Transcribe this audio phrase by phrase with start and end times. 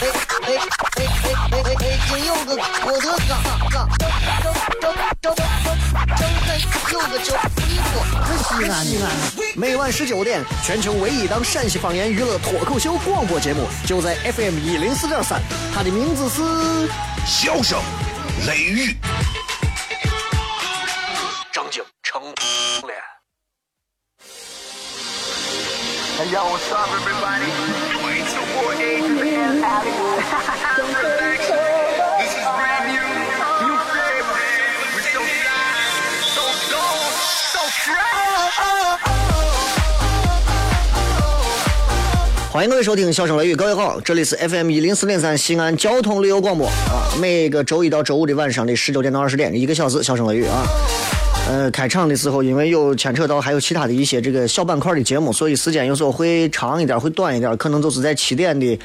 [0.00, 0.48] 哎哎
[0.96, 1.04] 哎
[1.52, 1.84] 哎哎！
[2.08, 2.48] 金有个
[2.84, 3.30] 我的嘎
[3.70, 4.02] 嘎，张
[4.80, 5.42] 张张张张
[6.92, 7.60] 有个叫你
[7.94, 9.04] 我，可西安西安。
[9.54, 15.40] 每晚十九点，全球唯一档陕西方言娱乐脱口秀广播节目，就在 FM 一零四点三。
[15.74, 16.42] 它的名字是
[17.26, 17.78] 《笑声
[18.46, 18.92] 雷雨》。
[21.52, 22.98] 张景成脸。
[42.52, 50.66] 欢迎各位收听《笑声雷雨》，各位好，这里是 FM 一零四点三西安交通旅游广播啊，每个周一到周五的晚上的十九点到二十点，一个小时《笑声雷雨》啊。
[51.48, 58.78] 呃，开场的时候，因为有牵扯到还有其他的一些这个小板块的节目，所以时间有时候会长一点，会短一点，可能就是在七点的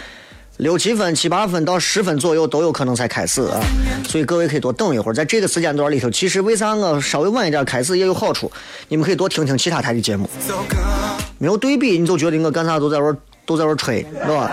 [0.56, 3.60] 六七分、七八分到十分左右都有可能才开始啊。
[4.08, 8.50] 所以各位可以多等一会儿，在这个时间段里头，其实为啥我稍微晚一点开始也有好处，
[8.88, 10.30] 你们可以多听听其他台的节目，
[11.38, 13.18] 没有对比，你就觉得我干啥都在玩。
[13.48, 14.52] 都在这吹，是吧？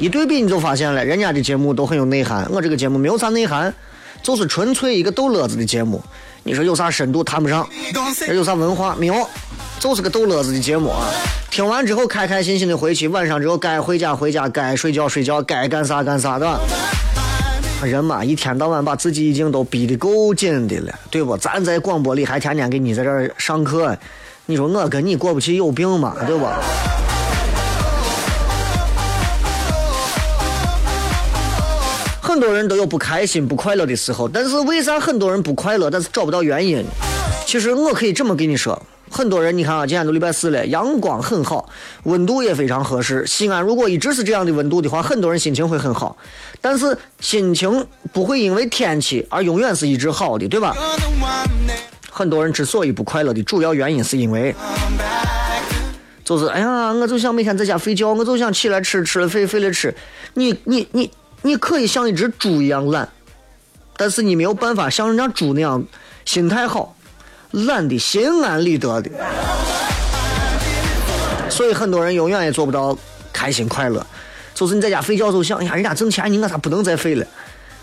[0.00, 3.72] 一对比你就发现了，人家的节目都很有内涵，我这个节目没有啥内涵，
[4.22, 6.02] 就是纯粹一个逗乐子的节目。
[6.42, 7.68] 你说有啥深度谈不上，
[8.34, 9.28] 有啥文化没有，
[9.78, 11.06] 就是个逗乐子的节目啊！
[11.50, 16.58] 听完之后开开心心的回去，晚上之后该回家回家，该睡觉睡觉，该干啥干啥的。
[17.84, 21.36] 人嘛，一天到晚把自己已经都逼得够紧的了，对不？
[21.36, 23.96] 咱在广播里还天天给你在这儿上课。
[24.50, 26.16] 你说我跟你过不去有病吗？
[26.26, 26.44] 对不？
[32.20, 36.84] 很多人都有不开心、不快乐的时候，但是为啥很多人不快乐，但是找不到原因？
[37.46, 38.80] 其实我可以这么跟你说：
[39.10, 41.68] 很多人，你看啊，今天都礼拜四了，阳光很好，
[42.04, 43.24] 温度也非常合适。
[43.26, 46.16] 西安如果一直是这样的温度的话，很多人心情会很好。
[46.60, 50.76] 但是心情不会因为天气而永远是一直好的，对吧？
[52.10, 54.54] 很多人之所以不快乐的主要原因，是因为，
[56.24, 59.94] 就是哎呀，我就想每天在家睡觉，我就想起来吃吃了睡，睡了吃。
[60.34, 61.10] 你你你
[61.42, 63.08] 你可以像一只猪一样懒，
[63.96, 65.82] 但是你没有办法像人家猪那样
[66.24, 66.94] 心态好，
[67.52, 69.10] 懒的心安理得的。
[71.48, 72.96] 所以很多人永远也做不到
[73.32, 74.04] 开心快乐。
[74.54, 77.26] 就是你在家睡觉就想，哎呀，人家挣钱，你我咋不能再睡了？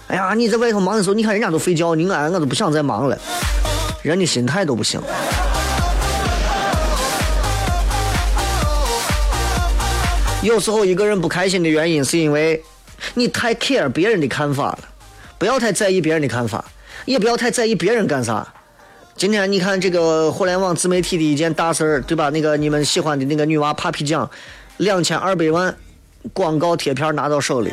[0.07, 3.17] 哎呀，你在外头忙的时候，你看人家都睡觉，你我我都不想再忙了。
[4.01, 5.01] 人的心态都不行。
[10.43, 12.63] 有时候一个人不开心的原因，是因为
[13.15, 14.79] 你太 care 别人的看法了。
[15.39, 16.63] 不要太在意别人的看法，
[17.05, 18.47] 也不要太在意别人干啥。
[19.15, 22.29] 今天你看这个互联网自媒体的一件大事儿，对吧？
[22.29, 24.29] 那个你们喜欢的那个女娃 Papi 酱，
[24.77, 25.75] 两千二百万
[26.33, 27.71] 广告贴片拿到手里，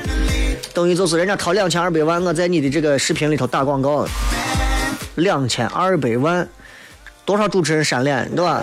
[0.75, 4.07] 等于就是人家掏两千二百万，我在你的这个视频里头打广告。
[5.17, 6.49] 两千二百万，
[7.25, 8.63] 多少主持人扇脸，对吧？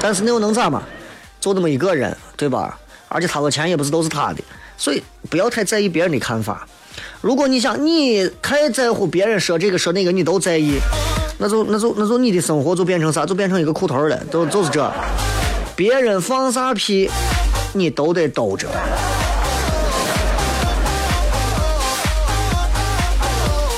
[0.00, 0.82] 但是那又能咋嘛？
[1.40, 2.78] 就那么一个人，对吧？
[3.08, 4.42] 而且他的钱也不是都是他的，
[4.76, 6.66] 所以不要太在意别人的看法。
[7.20, 10.78] 如果你想你太在乎别人说这个说那个，你都在意，
[11.38, 13.24] 那就那就那就你的生活就变成啥？
[13.24, 14.90] 就变成一个裤头了，都就是这。
[15.76, 17.10] 别人放啥屁，
[17.72, 18.68] 你都得兜着。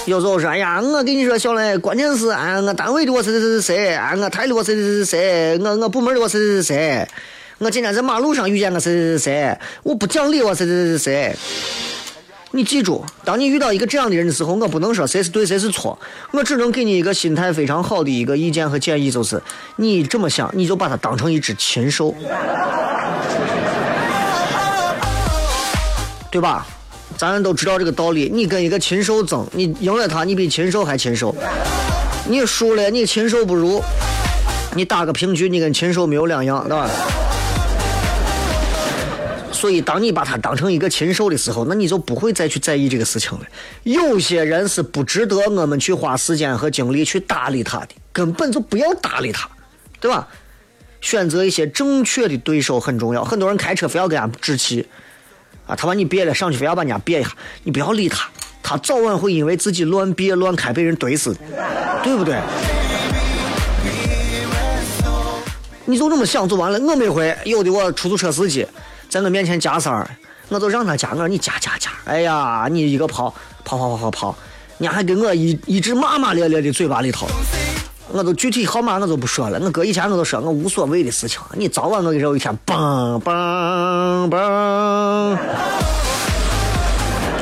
[0.06, 7.08] 有时候说，哎呀，我跟你说，小雷，关键是俺我单位的我谁谁谁谁，俺我台的我谁谁谁谁，我我部门的我谁谁谁谁，
[7.58, 11.36] 我今天在马路上遇见个谁谁谁谁，我不讲理我谁谁谁谁。
[12.52, 15.98] 你记住，当你遇到一个这样的人的时候，我不能说谁是对谁是错，
[16.30, 19.42] 我只能给你一个心态非常好的一个意见和建议，就是
[19.74, 22.14] 你这么想，你就把他当成一只禽兽，
[26.30, 26.64] 对吧？
[27.16, 31.34] 咱都知道这个道理，你跟一个禽兽争，你赢了他，你比禽兽还禽兽；
[32.28, 33.82] 你输了，你禽兽不如。
[34.74, 36.90] 你打个平局，你跟禽兽没有两样，对吧？
[39.50, 43.40] 所以，当你把他当成一个禽兽的时候，那你就不会再去在意这个事情了。
[43.84, 49.48] 有些人是不值得我们去花时间和精力去搭理他的，根本就不要搭理他，
[49.98, 50.28] 对吧？
[51.00, 53.24] 选择一些正确的对手很重要。
[53.24, 54.86] 很多人开车非要跟俺置气。
[55.66, 57.30] 啊他把你别了上去非要把人家别一下
[57.64, 58.28] 你不要理他
[58.62, 61.36] 他早晚会因为自己乱别乱开被人怼死
[62.02, 62.38] 对不对？
[65.88, 68.66] 你就这么想就完了我每回有的我出租车司机
[69.08, 70.08] 在我面前加塞儿
[70.48, 73.32] 我都让他加我说你加加加哎呀你一个跑
[73.64, 74.38] 跑跑跑跑跑
[74.78, 77.26] 你还给我一一直骂骂咧咧的嘴巴里头。
[78.12, 85.36] 我都具体号码我就不说了，我搁以前我都说我无所谓的事情，你早晚我给有一天嘣嘣嘣。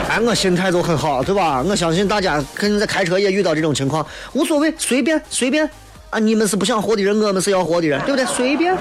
[0.09, 1.63] 哎，我心态就很好，对吧？
[1.63, 5.69] 我相信大家肯定在开车也遇到这种情况，无所谓，随便随便
[6.11, 6.19] 啊！
[6.19, 8.25] 你们是不想活的人，我们是要活的人，对不对？
[8.25, 8.77] 随便。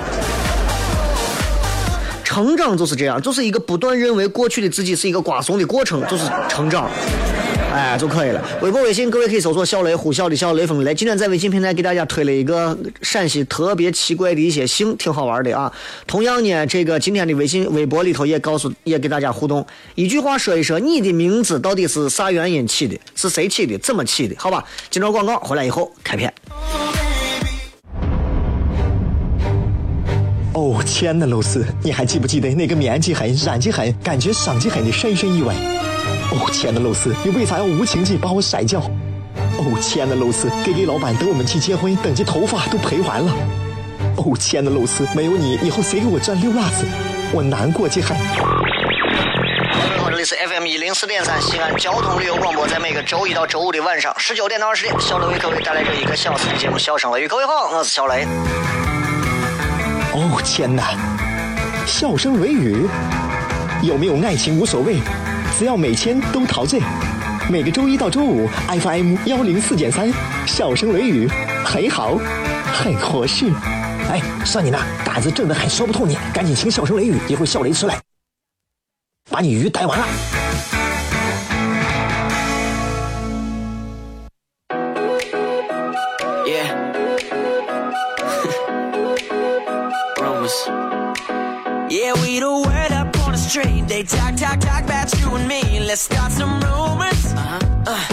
[2.23, 6.89] 成长就是这样，就是一个不断认为过去的自己是一个瓜怂的过程，就是成长。
[7.73, 8.39] 哎，就可以了。
[8.61, 10.93] 微博、微信，各位可以搜索“小雷”，呼啸的小雷锋雷。
[10.93, 15.73] 今天在微信平台给大家推了一个陕西特别奇怪的一些姓，挺好玩的啊。
[16.05, 19.65] 同样呢，这个今天的微信、微博里头也告诉， 也给大家互动，
[19.95, 24.35] 一句话说一说你的名字到底是啥原因起的，是谁起的，怎么起的？
[24.37, 26.31] 好吧，进段广告回来以后开片。
[30.53, 35.55] 哦，亲爱的露丝，你还记不记得那个面积狠、染剂狠、感觉伤及狠的深深意外？
[36.31, 38.79] 哦，亲爱的露丝，你为啥要无情地把我甩掉？
[39.57, 43.31] 哦，亲爱的露丝给给老板等我们去结婚，等这头发都赔完了。
[44.17, 46.85] 哦，亲爱的露丝，没有你，以后谁给我赚六万子？
[47.31, 48.07] 我难过极了。
[48.09, 57.25] 各位好，这里是 FM 一零四点三西安交通旅游广播，在每个周一到周五的晚上十九点到二十点，小雷为各位带来这一个小时的节目《笑声雷雨》。
[57.29, 58.25] 各位好，我是小雷。
[60.13, 60.95] 哦，天哪！
[61.85, 62.87] 笑声雷雨，
[63.81, 64.97] 有没有爱情无所谓。
[65.57, 66.81] 只要每天都陶醉，
[67.49, 70.11] 每个周一到周五，FM 幺零四点三，
[70.47, 71.29] 笑声雷雨，
[71.63, 72.17] 很好，
[72.65, 73.45] 很合适。
[74.09, 78.01] 哎，算你那胆子正的很，说不透你，赶紧听笑声雷雨，一会儿笑雷出来，
[79.29, 80.05] 把你鱼逮完了。
[91.89, 93.87] Yeah, we the word up on the street.
[93.87, 94.87] They talk, talk, talk
[95.92, 97.32] Let's start some rumors.
[97.34, 97.58] Uh-huh.
[97.86, 98.04] Uh,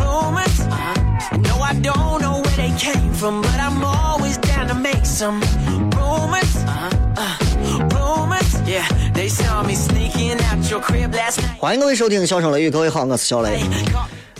[0.00, 0.60] rumors.
[0.60, 1.36] Uh-huh.
[1.38, 5.40] No, I don't know where they came from, but I'm always down to make some
[5.96, 6.56] rumors.
[6.64, 6.90] Uh-huh.
[7.16, 7.36] Uh,
[7.94, 8.60] rumors.
[8.66, 11.58] Yeah, they saw me sneaking out your crib last night.
[11.58, 13.60] 欢迎各位收听《笑声雷雨》，各位好，我是小雷。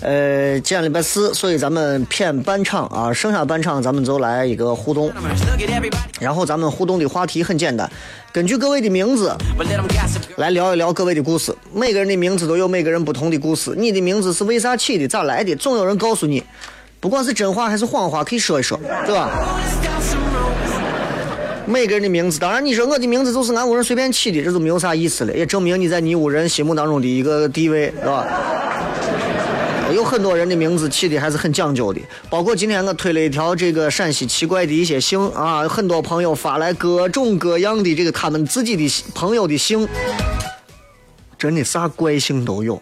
[0.01, 5.11] 呃，今天礼拜四，所以咱们骗半场啊，剩下半场咱们就来一个互动。
[6.21, 7.89] 然后咱们互动的话题很简单，
[8.31, 9.35] 根据各位的名字
[10.37, 11.53] 来聊一聊各位的故事。
[11.73, 13.73] 每个人的名字都有每个人不同的故事。
[13.75, 15.05] 你的名字是为啥起的？
[15.05, 15.53] 咋来的？
[15.57, 16.41] 总有人告诉你，
[17.01, 19.29] 不管是真话还是谎话，可以说一说，对吧？
[21.65, 28.25] 每个人的名字，当然你说我的名字就是俺屋人随便起的，这就没有啥意思了，也证明你在你屋人心目当中的一个地位，是吧？
[29.99, 31.99] 有很多人的名字起的还是很讲究的，
[32.29, 39.85] 包括今天我推了一条这个陕西奇怪的一些姓啊，很多朋友发来各种各样的这个他们自己的朋友的姓，
[41.37, 42.81] 真的啥怪姓都有，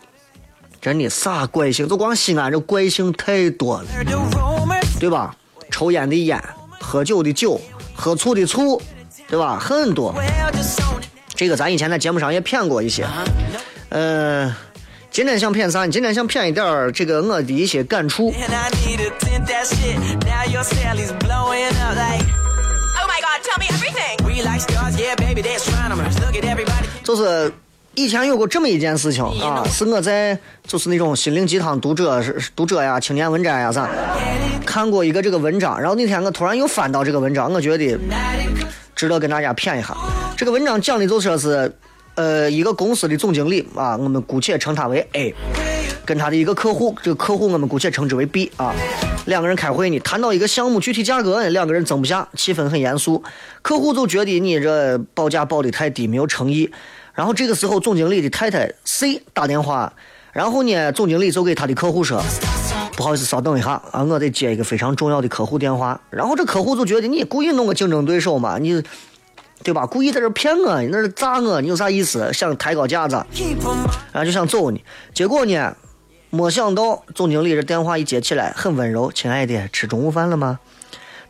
[0.79, 3.87] 真的啥怪姓，就光西安这怪姓太多了，
[4.99, 5.35] 对吧？
[5.71, 6.39] 抽烟的烟，
[6.79, 7.59] 喝酒的酒，
[7.95, 8.79] 喝醋的醋，
[9.27, 9.57] 对吧？
[9.57, 10.13] 很多，
[11.33, 13.07] 这个咱以前在节目上也骗过一些，
[13.89, 14.53] 嗯。
[15.09, 15.86] 今天想骗啥？
[15.86, 18.31] 你今天想骗一点儿这个我的一些感触。
[27.04, 27.52] 就是
[27.95, 30.37] 以前有过这么一件事情啊，是我在
[30.68, 33.90] 就是那种心灵鸡汤读者是读者呀、青年文摘呀啥，
[34.66, 37.97] 看过一个这个文章，然后那天我突然又翻到这个文章，我觉得
[38.95, 39.97] 值得跟大家骗一下。
[40.35, 41.73] 这个文章讲的就说是。
[42.18, 45.36] 呃，一个公司的总经理啊，我们姑且称他为 A，
[46.04, 48.74] 跟他的一个客户，这个客户我们姑且称之为 B 啊。
[49.28, 53.21] 两个人开会呢，谈到一个项目具体价格，两个人争不下，气氛很严肃。
[53.62, 56.71] 客户就觉得你这报价报的太低，没有诚意。
[57.14, 59.94] 然后这个时候，总经理的太太 C 打电话，
[60.33, 62.19] 然后呢，总经理就给他的客户说
[62.97, 68.83] ：“不好意思，稍等一下啊，我得接一个非常重要的客户电话。”然后这客户就觉得你故意弄个竞争对手嘛，你。
[69.68, 69.86] 对吧？
[69.86, 72.31] 故意在这骗我，你那是诈我，你有啥意思？
[72.31, 73.18] 想抬高架子，
[74.14, 74.81] 然后就想揍你。
[75.14, 75.76] 结果呢，
[76.30, 80.62] 没想到总经理这电话一接起来，很温柔：“亲爱的，吃中午饭了吗？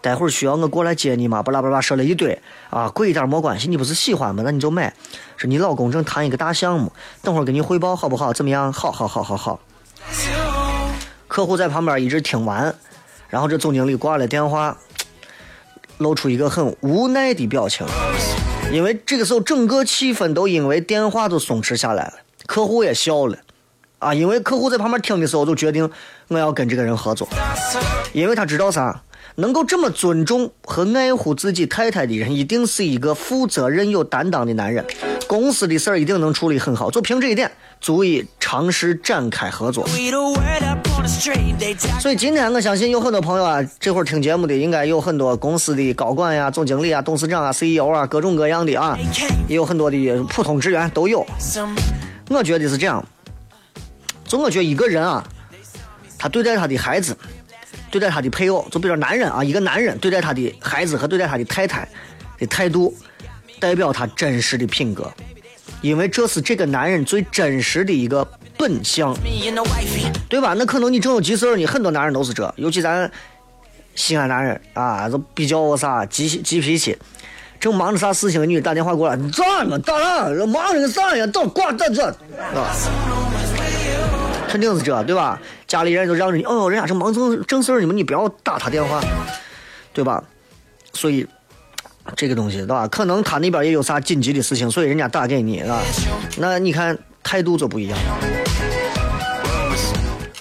[0.02, 2.40] 待会儿需要我过来接你吗？”巴拉巴拉说了一堆
[2.70, 4.44] 啊，贵一点没关系，你不是喜欢吗？
[4.46, 4.94] 那你就买。
[5.36, 8.32] 说你老公正谈一个大项目，等会儿给你汇报好不好？
[8.32, 8.72] 怎么样？
[8.72, 9.60] 好好好好好。
[11.28, 12.76] 客户在旁边一直听完，
[13.30, 14.78] 然后这总经理挂了电话。
[16.00, 17.84] 露出一个很无奈的表情，
[18.72, 22.14] 因为这个时候整个气氛都因为电话都松弛下来了，
[22.46, 23.38] 客户也笑了，
[24.00, 25.90] 啊，因为客户在旁边听的时候就决定
[26.28, 27.28] 我要跟这个人合作，
[28.14, 29.02] 因为他知道啥，
[29.40, 34.84] 能够这么尊重和爱护自己太太的人，一定是一个负责任、有担当的男人。
[35.28, 39.88] 公司的事儿一定能处理很好，就凭这一点，足以尝试展开合作。
[42.00, 48.98] 所以今天我相信有很多朋友啊，这会儿听节目的应该有很多公司的高管呀、总经理啊、董事长啊、CEO 啊，各种各样的啊，
[49.48, 51.24] 也有很多的普通职员都有。
[52.30, 53.06] 我觉得是这样，
[54.26, 55.24] 就我觉得一个人啊，
[56.18, 57.16] 他对待他的孩子。
[57.90, 61.88] 对待他的配偶，就比如男人啊，一个男人对待他的孩子和对待他的太太
[62.38, 62.96] 的态度，
[63.60, 65.12] 代表他真实的品格，
[65.82, 68.28] 因为这是这个男人最真实的一个
[68.58, 69.16] 本相，
[70.30, 70.54] 对吧？
[70.58, 73.10] 那可能你正有急事儿呢，很多男人都是这，尤其咱
[73.96, 76.98] 西安男人啊，就比较啥急急脾气，
[77.60, 79.80] 正忙着啥事情，女打电话过来，你咋了？
[79.80, 80.46] 咋了？
[80.46, 81.26] 忙着个啥呀？
[81.28, 83.27] 等挂这这，啊。
[84.58, 85.40] 肯定是这，对吧？
[85.68, 89.00] 家里人都让着你，哦，人家正忙正正事儿，你们你不要打他电话，
[89.94, 90.24] 对吧？
[90.94, 91.28] 所以
[92.16, 92.88] 这个东西，对吧？
[92.88, 95.80] 可能他那边也有啥紧急的事情，所以人家打给你，啊。
[96.40, 98.00] 那你看态度就不一样。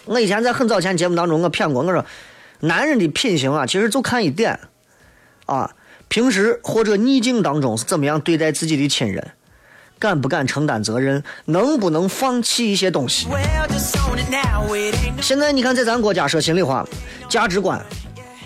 [0.06, 2.02] 我以前在很早前节目当中我骗过，我说
[2.60, 4.58] 男人的品行啊，其实就看一点
[5.44, 5.70] 啊，
[6.08, 9.32] 平时或者逆境当中是怎么样对待自己的亲人。
[9.98, 11.22] 敢不敢承担责任？
[11.46, 13.26] 能不能放弃一些东西？
[15.20, 16.86] 现在你看，在咱国家说心里话，
[17.28, 17.80] 价值观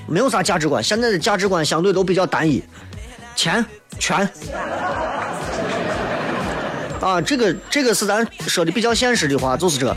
[0.06, 0.82] 没有啥价值观。
[0.82, 2.62] 现在的价值观相对都比较单一，
[3.34, 3.64] 钱、
[3.98, 4.28] 权
[7.00, 9.96] 啊，这个这个是咱说的比较现实的话，就是这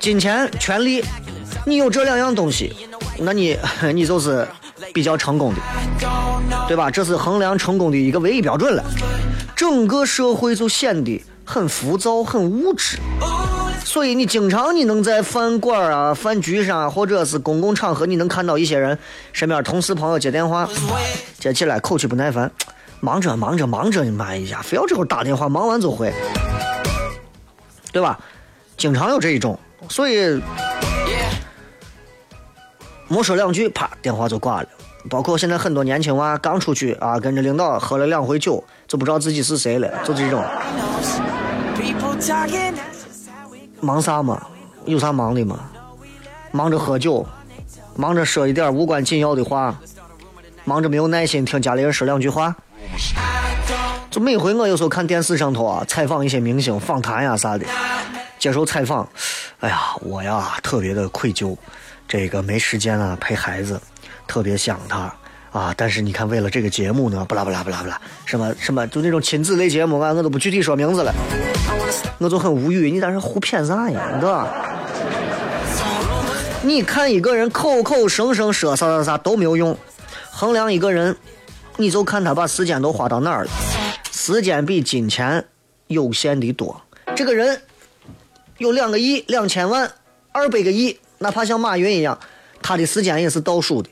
[0.00, 1.04] 金钱、权利，
[1.64, 3.58] 你有这两样东西，那你
[3.92, 4.46] 你就是
[4.94, 5.60] 比较成功的，
[6.68, 6.90] 对吧？
[6.90, 8.84] 这是衡量成功的一个唯一标准了。
[9.56, 12.98] 整个社会就显得很浮躁、很物质，
[13.82, 18.98] 所以你经常你能在饭馆啊、饭局上，或者是公共场合，你能看到一些人
[19.32, 20.68] 身边同事朋友接电话，
[21.38, 22.52] 接起来口气不耐烦，
[23.00, 26.12] 忙着忙着忙着，你妈呀，非要这会儿打电话，忙完就回，
[27.90, 28.18] 对吧？
[28.76, 29.58] 经常有这一种，
[29.88, 30.38] 所以
[33.08, 34.68] 没说两句，啪，电话就挂了。
[35.08, 40.44] 包括现在很多年轻娃刚出去啊，跟着领导喝了两回酒，就不知道自己是谁了，就这种。
[43.80, 44.46] 忙啥嘛？
[44.84, 45.58] 有啥忙的嘛？
[46.50, 47.26] 忙着喝酒，
[47.94, 49.78] 忙着说一点无关紧要的话，
[50.64, 52.54] 忙着没有耐心听家里人说两句话。
[54.10, 57.66] 就每回我有时候看电视上头啊，采访一些明星访谈呀啥的，
[58.38, 59.06] 接受采访，
[59.60, 61.54] 哎呀，我呀特别的愧疚，
[62.08, 63.78] 这个没时间啊陪孩子。
[64.26, 65.14] 特别想他
[65.52, 65.72] 啊！
[65.76, 71.14] 但是你看，为了这个节目呢，不啦不啦不啦不啦，什么什么，就那种亲子类节目啊，我都不具体说名字了，
[72.18, 72.90] 我就很无语。
[72.90, 74.18] 你在这胡谝啥呀？
[74.20, 74.52] 对吧？
[76.62, 79.78] 你看一个人口口声声说啥啥啥都没有用，
[80.30, 81.16] 衡量一个人，
[81.76, 83.50] 你就看他把时间都花到哪儿了。
[84.10, 85.44] 时间比金钱
[85.86, 86.82] 有限的多。
[87.14, 87.62] 这个人
[88.58, 89.90] 有两个亿、两千万、
[90.32, 92.18] 二百个亿，哪怕像马云一样，
[92.60, 93.88] 他的时间也是倒数的。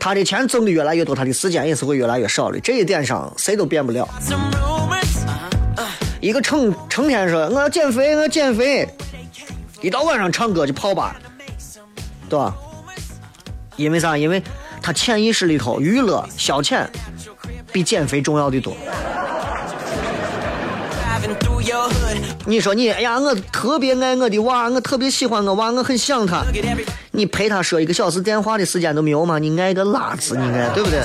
[0.00, 2.58] 他的钱挣的越来越多，他的时间也是会越来越少的。
[2.58, 4.08] 这一点上谁都变不了。
[6.20, 8.88] 一个成成天说我要减肥，我要减肥，
[9.82, 11.16] 一到晚上唱歌就跑吧，
[12.28, 12.54] 对吧？
[13.76, 14.16] 因为啥？
[14.16, 14.42] 因为
[14.82, 16.86] 他潜意识里头娱乐消遣
[17.70, 18.74] 比减肥重要的多。
[22.46, 26.42] 你说你，哎呀，我特别爱我的娃，我特别喜欢我娃，我很想他。
[27.10, 29.38] 你陪他说一个小时电话的时间都没有吗？
[29.38, 31.00] 你爱个拉子，你爱对不对？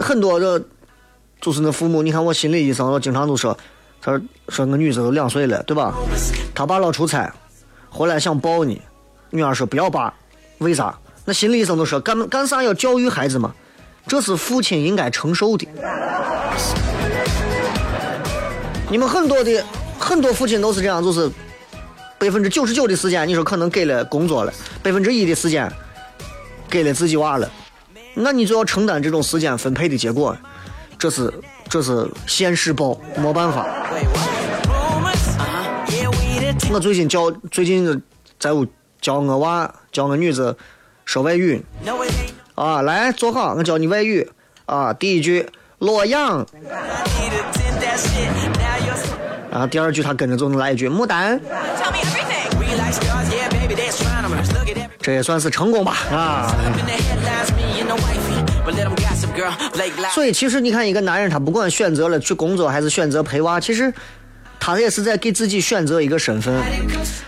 [0.00, 0.62] 很多的，
[1.40, 3.56] 就是那父母，你看我心理医生，我经常都说，
[4.00, 5.92] 他说说我女子都两岁了，对吧？
[6.54, 7.30] 他爸老出差，
[7.90, 8.80] 回来想抱你，
[9.30, 10.14] 女儿说不要爸，
[10.58, 10.96] 为啥？
[11.26, 13.52] 那心理医生都说干干啥要教育孩子嘛？
[14.06, 15.66] 这是父亲应该承受的。
[18.88, 19.64] 你们很多的
[19.98, 21.28] 很多父亲都是这样，就是
[22.18, 24.52] 百分之九十九的时间，你说可能给了工作了，
[24.82, 25.70] 百分之一的时间
[26.70, 27.50] 给了自己娃了，
[28.14, 30.36] 那你就要承担这种时间分配的结果，
[30.98, 31.32] 这是
[31.68, 33.66] 这是现实报，没办法。
[36.70, 38.02] 我最近教最近
[38.38, 38.66] 在屋
[39.00, 40.56] 教我娃教我女子
[41.04, 41.64] 说外语。
[42.54, 44.30] 啊，来坐好，我教你外语。
[44.64, 46.44] 啊，第一句洛阳，
[49.56, 51.40] 然后第二句他跟着就能来一句牡丹。
[55.00, 56.54] 这也算是成功吧，啊。
[60.12, 63.90] 所以其实你看，一个男人他不管选择了去工作还是选择陪娃，其实
[64.60, 66.52] 他也是在给自己选择一个身份，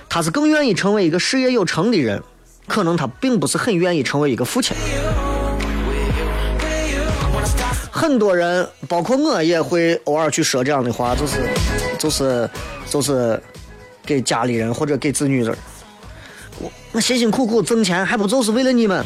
[0.06, 2.22] 他是更愿意成为一个事业有成的人，
[2.66, 4.76] 可能他并不是很愿意成为一个父亲。
[7.90, 11.48] 很多人，包括我也会偶尔去说这样的话，就是，
[11.98, 12.48] 就是，
[12.88, 13.40] 就是
[14.06, 15.56] 给家里人或者给子女人，
[16.60, 19.04] 我我辛辛苦苦挣钱，还不就是为了你们？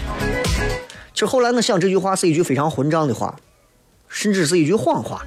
[1.15, 3.35] 其实后来我想，这句话是一句非常混账的话，
[4.09, 5.23] 甚至是一句谎话。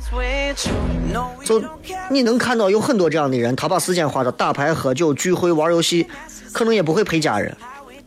[1.44, 1.64] 就
[2.10, 6.08] 你能看到有很多这样的人，他把时间花到打牌、喝酒、聚会、玩游戏，
[6.52, 7.56] 可能也不会陪家人，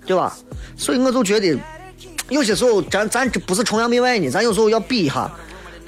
[0.05, 0.37] 对吧？
[0.77, 1.57] 所以我就觉得，
[2.29, 5.31] 有些时候咱咱这不是崇洋媚外呢，咱有时候要比一下，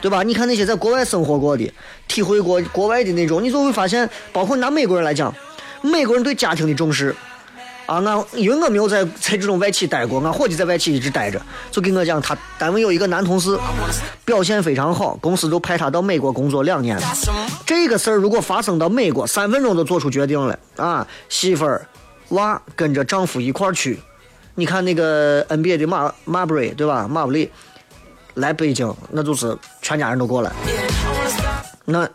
[0.01, 0.23] 对吧？
[0.23, 1.73] 你看那些在国外生活过的，
[2.09, 5.35] 体会过国外的那种，你就会发现，包括拿美国人来讲，
[5.83, 7.15] 美国人对家庭的重视。
[7.87, 11.43] 啊，俺因为我没有在 在这种外企待过，俺伙计在外企一直待着，
[11.73, 13.59] 就跟我讲，他单位有一个男同事
[14.25, 16.97] 表现非常好，公司就派他到美国工作两年。
[17.67, 21.85] 这个事儿如果发生到美国，三分钟就做出决定了啊，媳妇儿、
[22.29, 23.99] 娃跟着丈夫一块儿去。
[24.55, 27.09] 你看那个 NBA 的马马布瑞对吧？
[27.09, 27.51] 马布里
[28.41, 30.51] 来北京，那就是全家人都过来。
[31.85, 32.09] 那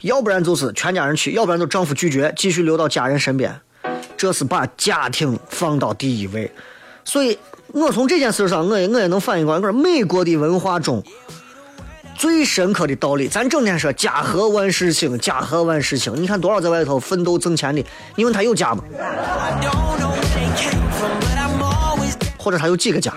[0.00, 3.54] 要不然就是全家人去，要不然就丈夫拒绝，继续留到家人身边。
[4.16, 6.50] 这是把家庭放到第一位，
[7.04, 9.60] 所以我从这件事上，我也我也能反映过来。
[9.60, 11.02] 我说美国的文化中
[12.14, 16.14] 最深刻的道理，咱整天说家和万事兴，家和万事兴。
[16.16, 18.82] 你看多少在外头奋斗挣钱的，你问他有家吗？
[22.38, 23.12] 或者他有几个家？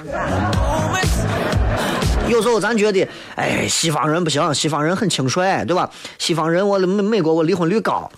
[2.30, 5.90] 有时候咱觉得，哎，西方人不行，西方人很轻率，对吧？
[6.18, 8.10] 西方人，我美美国我离婚率高。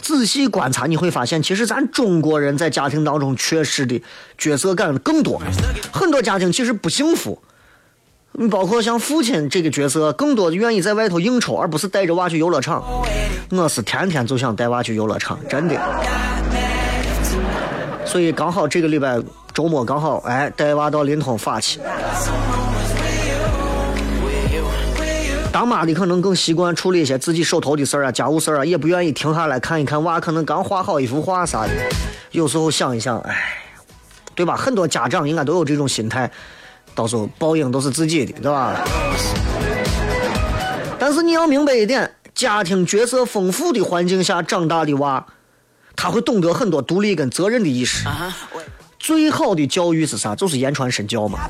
[0.00, 4.02] 仔细观察你会发现，其实咱中国人在家庭当中缺失的
[4.38, 5.40] 角色感更多。
[5.92, 7.38] 很多家庭其实不幸福，
[8.32, 12.82] 你包括像父亲这个角色，更多的愿意在外头应酬，而不是带着娃去游乐场。
[13.50, 15.78] 我是天天就想带娃去游乐场，真的。
[18.06, 19.20] 所以刚好这个礼拜
[19.52, 21.80] 周末刚好，哎，带娃到临潼耍去。
[25.54, 31.70] 当妈的可能更习惯处理一些自己手头的事儿啊、家务事儿啊，也不愿意停下来看一看娃可能刚画好一幅画啥的。
[32.32, 33.54] 有时候想一想，哎，
[34.34, 34.56] 对吧？
[34.56, 36.28] 很多家长应该都有这种心态，
[36.92, 38.82] 到时候报应都是自己的，对吧？
[40.98, 45.24] 但是你要明白一点，家庭角色丰富的环境下长大的娃，
[45.94, 48.04] 他会懂得很多独立跟责任的意识。
[49.04, 50.34] 最好的教育是啥？
[50.34, 51.40] 就是言传身教嘛。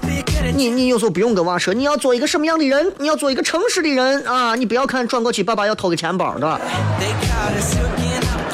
[0.56, 2.92] 你你有时候不用跟娃说，你要做一个什么样的人？
[2.98, 4.56] 你要做一个诚实的人啊！
[4.56, 6.60] 你不要看转过去，爸爸要偷个钱包，对吧？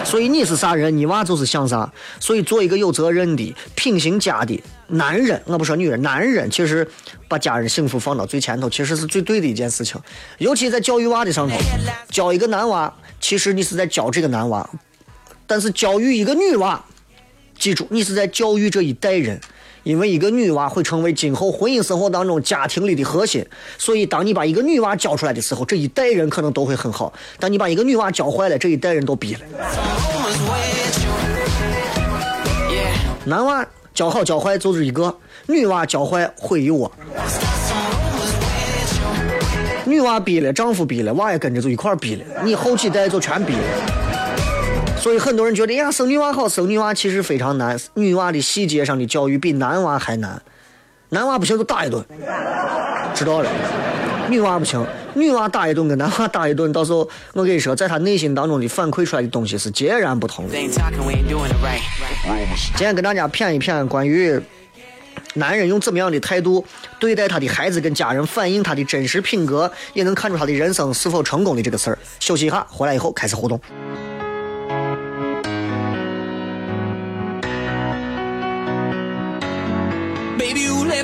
[0.04, 1.90] 所以你是啥人，你娃就是像啥。
[2.18, 6.86] 所以做一个有责任的、品行佳的男人，我不说女人，男人其实
[7.26, 9.98] 把家人幸福放到最前头，其实是最对的一件事情。
[10.36, 11.56] 尤其在教育娃的上头，
[12.10, 14.62] 教一个男娃，其实你是在教这个男娃；
[15.46, 16.84] 但是教育一个女娃。
[17.60, 19.38] 记住，你是在教育这一代人，
[19.82, 23.44] 因为一个女娃会成为今后婚姻生活当中家庭里的核心。
[23.76, 29.40] 所以，当你把一个女娃教出来的时候，这一代人可能都会很好；当你把一个女娃教坏了，这一代人都逼了。
[33.26, 35.14] 男娃教好教坏就是一个，
[35.46, 36.90] 女娃教坏毁一窝。
[39.84, 44.09] 女娃逼了，丈夫逼了，娃也跟着就一块逼了，你后几代就全逼了。
[45.00, 47.78] 所以很多人觉得呀，生女娃好，生女娃其实非常难。
[47.94, 50.40] 女娃的细节上的教育比男娃还难，
[51.08, 52.04] 男娃不行就打一顿，
[53.14, 53.50] 知道了。
[54.28, 60.54] 女娃不行，女娃打一顿跟男娃打一顿，到时候我跟你说，在他内心当中的反馈出来的东西是截然不同的。
[60.54, 60.70] 今
[62.76, 64.38] 天跟大家谝一谝关于
[65.34, 66.64] 男人用怎么样的态度
[66.98, 71.98] 对待他的孩子跟家人，反映他的真实品格，也能看出他的人生是否成功的这个事儿。
[72.20, 73.58] 休息一下，回来以后开始互动。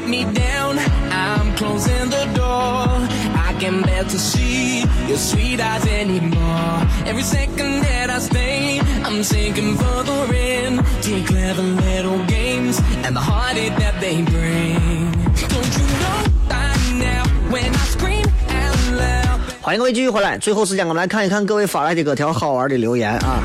[0.06, 0.78] Me down.
[1.10, 2.86] I'm closing the door.
[3.34, 6.86] I can bear to see your sweet eyes anymore.
[7.06, 13.16] Every second that I stay, I'm sinking further in to your clever little games and
[13.16, 15.12] the heartache that they bring.
[15.48, 19.40] Don't you know by now when I scream out loud?
[19.62, 23.42] 欢迎各位继续回来，最后时间我们来看一看各位发来的各条好玩的留言啊。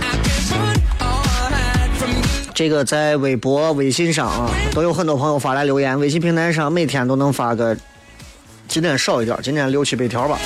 [2.53, 5.99] 这个在微博、微信上啊，都有很多朋友发来留言。
[5.99, 7.75] 微信平台上每天都能发个，
[8.67, 10.37] 今天少一点，今天六七百条吧，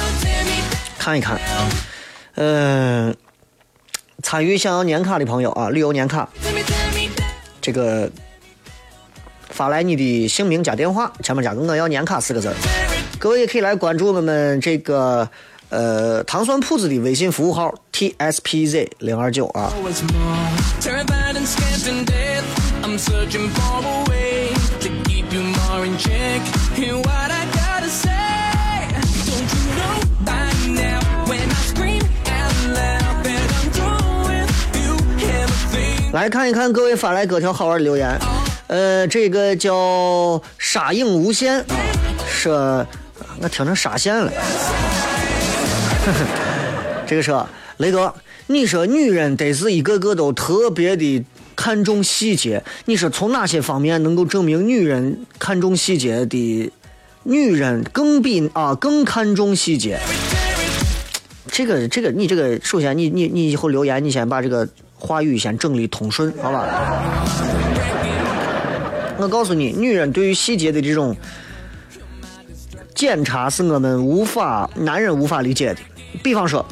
[0.98, 1.40] 看一看。
[2.36, 3.16] 嗯，
[4.22, 6.30] 参与想要年卡的朋友啊，旅游年卡，
[7.62, 8.10] 这个
[9.50, 12.54] 发来你的姓名加电话，前面加个我要年卡四个字。
[13.18, 15.28] 各位也可以来关注我们这个
[15.70, 19.72] 呃，糖酸铺子的微信服务号 t s p z 零二九啊。
[36.14, 38.18] 来看一看各位发来各条好玩的留言，
[38.68, 41.66] 呃，这个叫沙影无限啊，
[42.26, 42.86] 说
[43.42, 44.32] 我听成沙县了。
[47.08, 48.14] 这个说雷哥，
[48.48, 56.72] 你说女人得是一个个都特别的看重细节，你说从哪些方面能够证明女人看重细节的？
[57.24, 60.00] 女人更比啊更看重细节。
[61.52, 64.68] 这个这个，你这个首先你你你以后留言，你先把这个。
[64.98, 66.66] 话语先整理通顺，好吧？
[69.18, 71.16] 我告诉你，女人对于细节的这种
[72.96, 75.80] 检查是我们无法，男人无法理解的。
[76.24, 76.66] 比方说，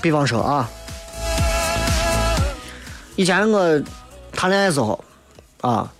[0.00, 0.68] 比方说啊，
[3.16, 3.82] 以前我
[4.32, 5.02] 谈恋爱时候
[5.60, 5.90] 啊，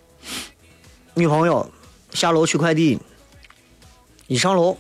[1.15, 1.69] 女朋友
[2.13, 2.99] 下楼取快递，
[4.27, 4.77] 一上楼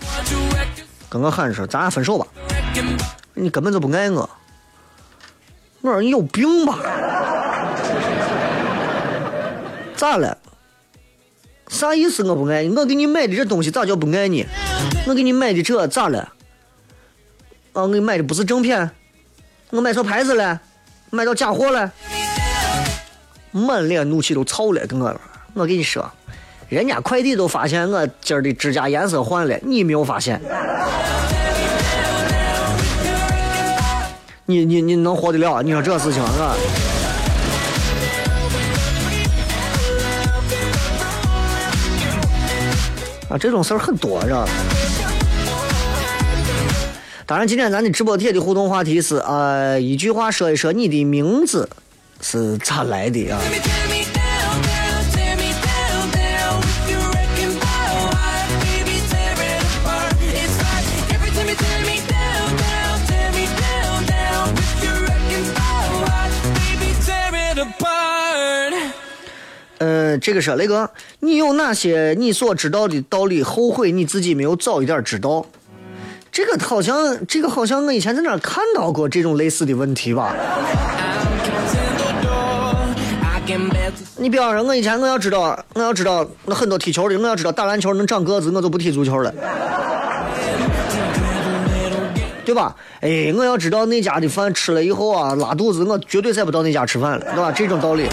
[1.08, 2.26] 跟我喊说：“咱俩分手吧。”
[3.34, 4.28] 你根本就不爱我。
[5.80, 6.78] 我说你有病吧？
[9.96, 10.38] 咋了？
[11.68, 12.22] 啥意思？
[12.24, 12.76] 我不爱你？
[12.76, 14.46] 我给你买的这东西咋叫不爱你？
[15.06, 16.32] 我给你买的这咋了？
[17.74, 18.72] 啊，我买的不是正品，
[19.70, 20.60] 我买错牌子了，
[21.10, 21.90] 买到假货了，
[23.50, 25.20] 满脸怒气都操了，跟我
[25.54, 26.08] 我跟你说，
[26.68, 30.40] 人家快递都发现我今儿的指甲颜色换了，你没有发现？
[34.46, 35.60] 你你你能活得了？
[35.60, 36.54] 你说这事情啊？
[43.30, 44.46] 啊，这种事儿很多，是吧？
[47.26, 51.66] 当然，今天咱的直播贴的互动话题是呃，一句话说一说你的名字
[52.20, 53.40] 是咋来的啊？
[69.78, 75.46] 呃，这个是雷哥，你有哪些你所知道的道理后悔你自己没有早一点知道？
[76.34, 80.34] 这个好像，这个好像我以前在哪看到过这种类似的问题吧？
[84.16, 89.32] 你比方说，我以前我要知道，我要知道，那很多踢球的，我要知道打篮球能长个子，我就不踢足球了，
[92.44, 92.74] 对吧？
[93.00, 97.52] 哎，我要知道那家的饭吃了以后啊拉肚子，我绝对再不到那家吃饭了，对吧？
[97.52, 98.08] 这种道理。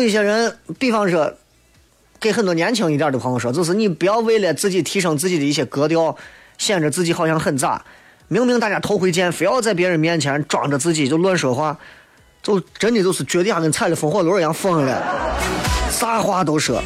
[0.00, 1.32] 有一些人，比方说，
[2.20, 6.16] 给很多年轻一点的朋友说，就是你不要为了自己提升自己的一些格调，
[6.58, 7.84] 显着自己好像很咋。
[8.28, 11.78] 明明大家头回见，非要在别人面前装着自己就乱说话，
[12.42, 15.02] 就真的就是绝对像跟踩了风火轮一样疯了，
[15.90, 16.82] 啥话都说。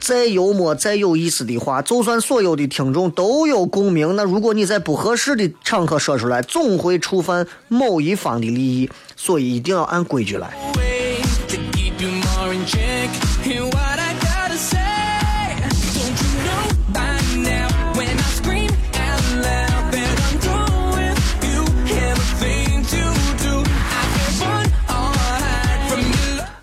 [0.00, 10.52] 再幽默、再有意思的话，就算所有的听众都有共鸣，那如果你在不合适的场合说出来，总会触犯某一方的利益，所以一定要按规矩来。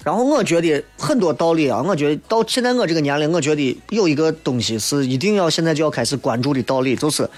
[0.04, 7.30] 然后我觉得很多道理啊，我觉得到现在我这个年龄，我觉得有一个东西是一定要现在就要开始关注的道理，就是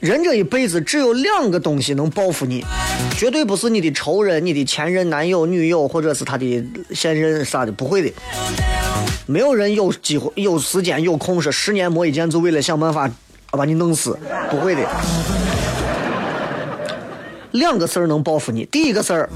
[0.00, 2.64] 人这一辈子只有两个东西能报复你，
[3.18, 8.10] 绝对不是你的仇人、你的前任男友、女友，或者是他的现任啥的，不会的。
[9.26, 13.10] 没有人有机会、有时间、有空说十年磨一剑，就为了想办法
[13.50, 14.18] 把你弄死，
[14.50, 14.88] 不会的。
[17.50, 19.28] 两个事儿能报复你，第一个事儿。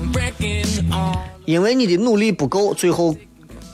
[1.45, 3.15] 因为你的努力不够，最后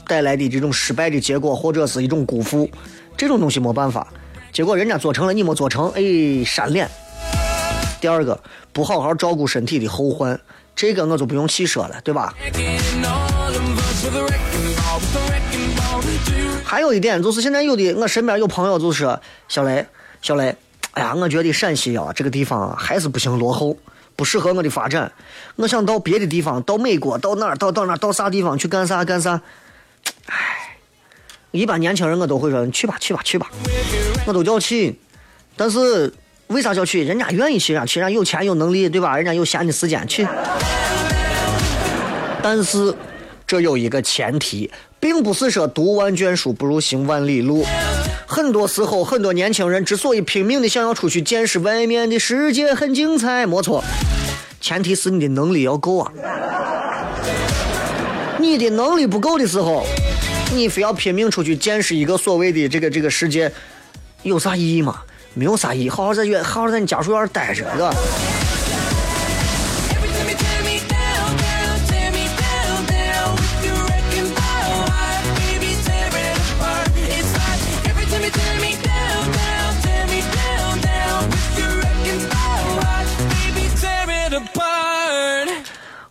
[0.08, 2.68] 带来的这种失败的结果，或者是一种辜负，
[3.16, 4.12] 这种东西没办法。
[4.52, 6.90] 结果人家做成了，你没做成，哎，扇脸。
[8.00, 8.38] 第二个，
[8.72, 10.38] 不好好照顾身体的后患，
[10.74, 12.34] 这个我就不用细说了，对吧？
[16.64, 19.86] 还有一点就是，现在有的我身边有朋友就是，小雷，
[20.22, 20.56] 小雷，
[20.92, 23.76] 哎呀，我觉得陕西啊这个地方还是不行，落后。
[24.16, 25.10] 不适合我的发展，
[25.56, 29.40] 我想到别的地方，到美国，到哪儿，到到哪儿，到啥地方去干啥干啥。
[30.26, 30.69] 唉，
[31.52, 33.50] 一般年轻人我都会说，去吧，去吧，去吧，
[34.24, 34.96] 我都叫去。
[35.56, 36.12] 但是
[36.46, 37.02] 为啥叫去？
[37.02, 39.16] 人家愿意去，人家去，人家有钱有能力，对吧？
[39.16, 40.26] 人家有闲的时间去。
[42.42, 42.94] 但是
[43.46, 47.66] 这有一个前提，并不是说读万卷书不如行万里路。
[48.26, 53.82] 很多时候，很多年轻人之所以拼命的想要出去见识外面的世界很精彩，没错，
[54.60, 56.12] 前提是你的能力要够啊。
[58.38, 59.84] 你的能力不够的时候，
[60.52, 63.50] 你非要拼命出去见识一个所谓的这个这个世界，
[64.22, 65.02] 有啥意义吗？
[65.32, 67.94] 没有啥意义，好好在院，好好在你家属院待着，对吧？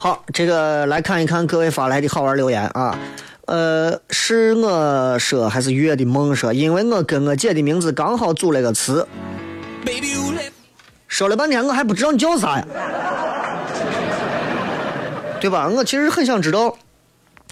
[0.02, 2.98] 好，这个来看一看各位发来的好玩留言啊。
[3.50, 6.54] 呃，是我说还是月的梦说？
[6.54, 9.08] 因为我跟我姐的名字刚好组了个词。
[11.08, 12.68] 说了半天，我还不知道你叫啥呀？
[15.42, 15.68] 对吧？
[15.68, 16.78] 我其实很想知道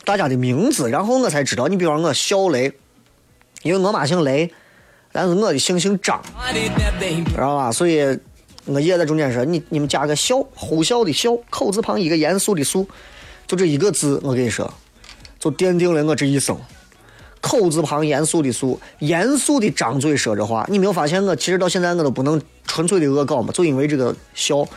[0.06, 1.68] 大家的名字，然后我才知道。
[1.68, 2.72] 你比方我小雷，
[3.64, 4.54] 因为我妈姓雷，
[5.12, 6.22] 但是我的姓姓张，
[7.26, 7.72] 知道吧？
[7.72, 8.20] 所以
[8.66, 12.88] 我爷在中间说：“你你们加个笑，呼啸的笑，口字旁一个严肃的肃，
[13.48, 14.72] 就这一个字，我跟你说。”
[15.40, 16.58] 就奠定了我这一生。
[17.40, 20.66] 口字旁严肃的肃，严肃的张嘴说着话。
[20.70, 23.52] 你没有发现我其实到现在我都不能纯粹的恶搞吗？
[23.54, 24.68] 就因为这个笑。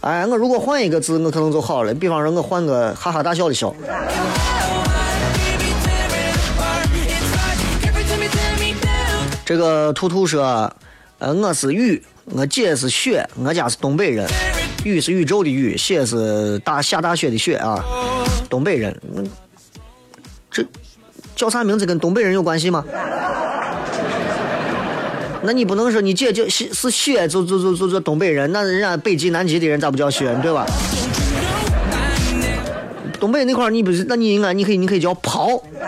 [0.00, 1.94] 哎，我如果换一个字，我可能就好了。
[1.94, 3.74] 比方说，我换个哈哈大笑的笑。
[9.44, 10.72] 这个兔兔说，
[11.18, 14.28] 呃，我是雨，我姐是雪，我家是东北人。
[14.84, 17.82] 雨是宇宙的雨，雪是大下大雪的雪啊，
[18.50, 18.94] 东北人。
[20.52, 20.64] 这
[21.34, 22.84] 叫啥名字跟东北人有关系吗？
[25.44, 30.64] 那你不能说你姐叫是是雪，就就就就就东北人，那人家北极南极的人咋不叫雪，对吧？
[33.18, 35.60] 东北那块你不是，那你应该你可以你可以叫刨。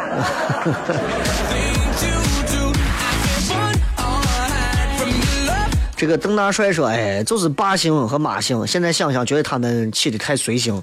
[5.96, 10.82] 这个邓大帅说，哎，就是八星和马姓，现在想想觉得他们起的太随性。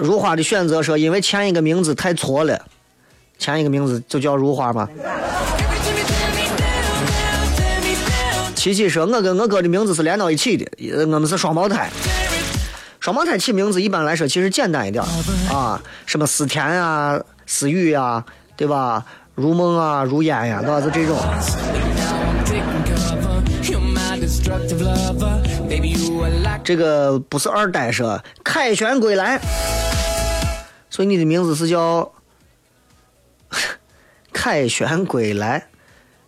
[0.00, 2.60] 如花的选择说，因为前一个名字太错了，
[3.38, 4.88] 前一个名字就叫如花吗？
[8.54, 10.66] 琪琪说，我跟我哥的名字是连到一起的，
[11.06, 11.90] 我们是双胞胎。
[12.98, 15.02] 双胞胎起名字一般来说其实简单一点
[15.50, 18.22] 啊，什么思甜啊、思雨啊，
[18.56, 19.04] 对吧？
[19.34, 21.16] 如梦啊、如烟呀，都是这种。
[26.62, 29.40] 这个不是二代说，凯旋归来。
[30.88, 32.10] 所以你的名字是叫
[34.32, 35.66] 凯旋归来，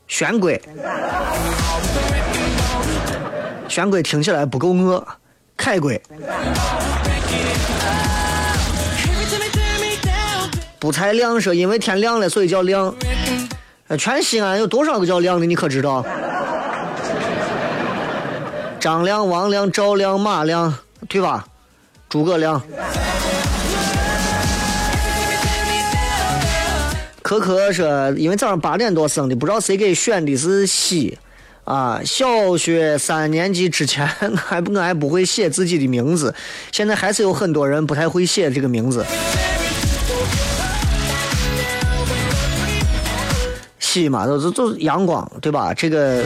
[0.06, 0.60] 玄龟，
[3.68, 5.06] 玄龟听起来不够饿，
[5.56, 6.00] 凯龟。
[10.78, 12.94] 不才亮说，因为天亮了，所以叫亮。
[13.98, 15.46] 全西安有多少个叫亮的？
[15.46, 16.04] 你可知道？
[18.82, 20.74] 张亮、王亮、赵亮、马亮，
[21.08, 21.46] 对吧？
[22.08, 22.60] 诸葛亮。
[27.22, 31.16] 可可说，因为早上八点多生的，不知道谁给选的是西，
[31.62, 36.34] 啊，小学三年级之前还不我还不会写自己的名字，
[36.72, 39.06] 现在还是有很多人不太会写这个名字。
[43.78, 45.72] 西嘛，都是都是阳光，对吧？
[45.72, 46.24] 这个，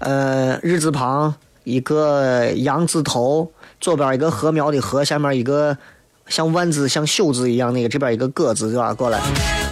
[0.00, 1.34] 呃，日字旁
[1.64, 5.76] 一个羊字头，左边一个禾苗的禾，下面一个。
[6.28, 8.92] 像万字像朽字一样，那个这边一个个字对吧？
[8.92, 9.18] 过来，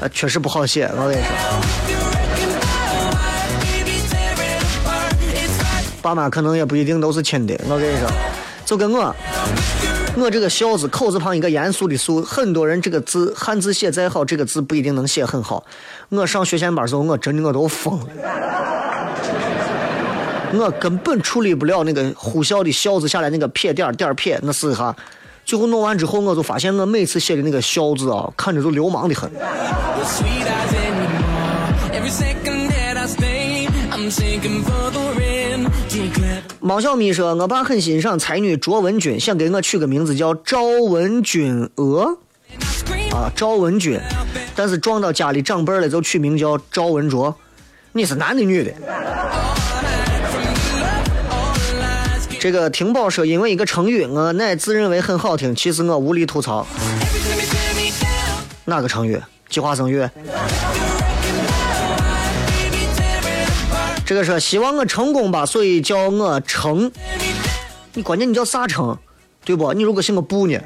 [0.01, 1.31] 呃，确实不好写，我跟你说。
[6.01, 8.09] 爸妈可能也不一定都是亲的，我跟你说，
[8.65, 9.15] 就跟我，
[10.17, 15.63] 我这个孝字口字旁一个严肃的肃，很多人这个字汉字写再好，这个字不一定能写很好。
[16.09, 18.07] 我上学前班时候，我真的我都疯了，
[20.53, 24.95] 我根本处理不了那个呼啸的啸字下来那个撇点点撇，那是哈。
[25.45, 29.31] 最后弄完之后，我就发现我每次写的那个“笑”字啊，看着都流氓的很。
[36.61, 42.19] 毛小咪说：“我爸很欣赏才女卓文君，想给我取个名字叫赵文君娥。”
[43.15, 44.01] 啊，赵文君，
[44.57, 47.35] 但是撞到家里长辈了，就取名叫赵文卓。
[47.93, 48.73] 你是男的女的？
[52.47, 56.65] 这个听宝说，因为一个成语，我乃自认为很好听，其实我无力吐槽。
[58.65, 59.21] 哪个成语？
[59.49, 60.09] 计划生育。
[64.05, 66.89] 这个说希望我成功吧，所以叫我成。
[67.95, 68.97] 你关键你叫啥成，
[69.45, 69.73] 对不？
[69.73, 70.57] 你如果姓个布呢？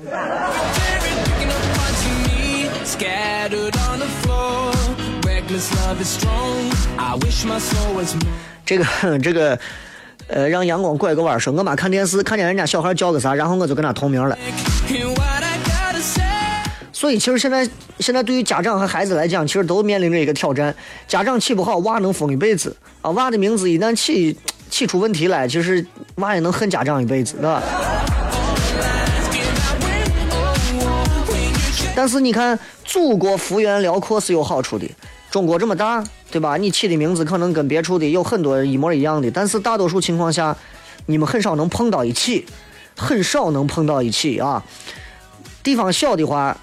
[8.67, 8.85] 这个
[9.19, 9.59] 这个，
[10.31, 14.39] 呃，让阳光拐个弯说，我妈看电视看见人家小孩叫个啥，然后我就跟他同名了。
[16.93, 20.75] 所以其实现在现在对于家长和孩子来讲，其实都面临着一个挑战。
[21.09, 23.11] 家长起不好，娃能疯一辈子啊！
[23.11, 24.37] 娃的名字一旦起
[24.69, 25.85] 起出问题来，其实
[26.17, 27.63] 娃也能恨家长一辈子，对吧？
[31.97, 34.89] 但是你看，祖国幅员辽阔是有好处的。
[35.31, 36.57] 中国这么大，对吧？
[36.57, 40.57] 你起的名字可能跟别处的有很多一模一样的，但是大多数情况下，
[41.07, 42.47] 你们很少能碰到一起，
[42.97, 44.63] 很少能碰到一起啊。
[45.63, 46.57] 地方小的话，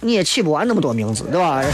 [0.00, 1.62] 你也起不完那么多名字，对吧？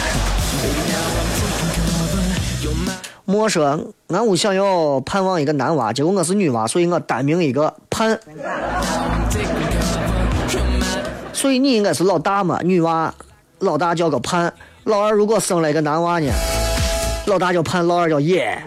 [3.29, 8.21] 莫说俺屋想要盼望一个男娃，结果我是女娃，所以我单名一个盼。
[11.33, 13.13] 所以你应该是老大嘛，女娃，
[13.59, 14.55] 老大叫个盼。
[14.85, 16.31] 老二如果生了一个男娃呢，
[17.27, 18.63] 老大叫盼，老二叫耶，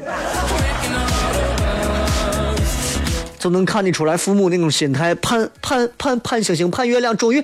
[3.40, 5.16] 就能看得出来父母那种心态。
[5.16, 7.44] 盼盼盼盼星星盼月亮，终于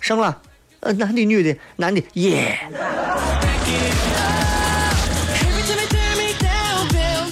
[0.00, 0.36] 生了，
[0.80, 2.58] 呃，男的女的，男的耶。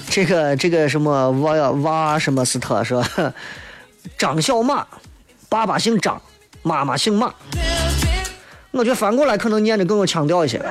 [0.09, 3.05] 这个这个什么娃娃什么斯特说，
[4.17, 4.87] 张小马，
[5.49, 6.21] 爸爸姓张，
[6.63, 7.35] 妈妈姓马。
[8.71, 10.63] 我觉得反过来可能念的更有腔调一些，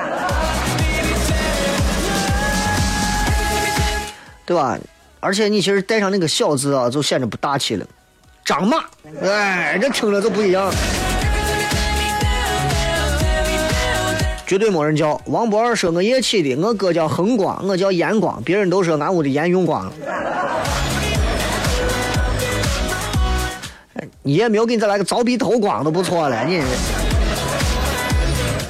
[4.47, 4.79] 对吧？
[5.19, 7.86] 而且你其实带上那个小字啊，就显得不大气了。
[8.45, 8.77] 张马，
[9.21, 10.71] 哎，这听着就不一样。
[14.45, 15.19] 绝对没人叫。
[15.25, 19.91] 王博二说我叶起的，我哥叫恒光，我叫炎光，别人都说俺屋的烟用光了。
[24.23, 26.62] 你也没有给你再来个凿壁偷光都不错了，你。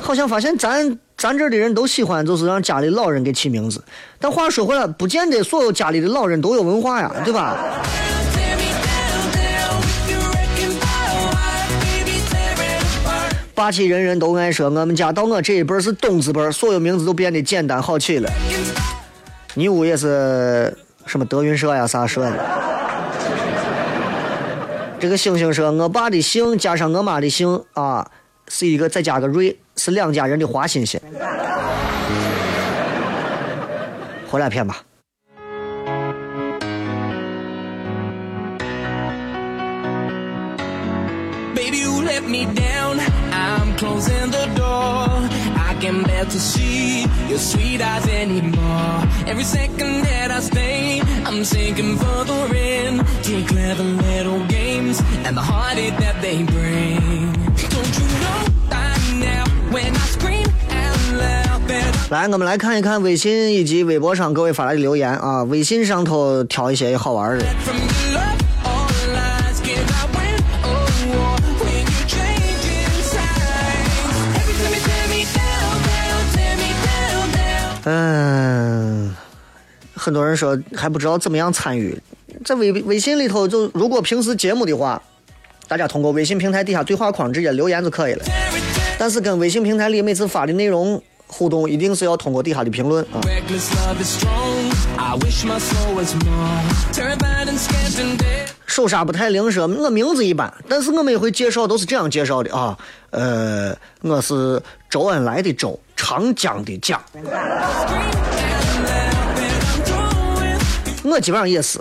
[0.01, 3.83] 好像发现咱咱这的人都喜欢，就是让家里老人给起名字。
[4.19, 7.57] 但话说回来，不见得所有家里的老人都有文化呀，对吧？
[13.55, 18.29] 霸气人人都爱说，我们家到我这一辈是东字辈，所有名字都变得简单好起了。
[19.55, 20.71] 你屋也是
[21.07, 22.33] 什么德云社呀，啥社的？
[24.99, 28.07] 这个星星说，我爸的姓加上我妈的姓啊，
[28.47, 29.57] 是一个再加个瑞。
[29.77, 30.99] 是两家人的花心心，
[34.27, 34.81] 回来片吧。
[62.09, 65.43] 来，我们来看一看微信以及微博上各位发来的留言啊。
[65.43, 67.45] 微信上头挑一些好玩的。
[77.89, 79.15] 嗯，
[79.93, 81.97] 很多人说还不知道怎么样参与，
[82.45, 85.01] 在微微信里头，就如果平时节目的话，
[85.67, 88.25] 大家通过微信平台底下对话框直接留言就可以了。
[88.97, 91.01] 但是跟微信平台里每次发的内容。
[91.29, 93.19] 互动一定是要通过底下的评论啊。
[98.65, 102.77] 手刹不太灵说，我名字一般，但是我每回介绍都是这样介绍的啊。
[103.09, 106.97] 呃，我是周恩来的周，长江的江。
[111.03, 111.77] 我基本上也是，